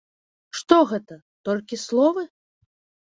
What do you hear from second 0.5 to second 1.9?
Што гэта, толькі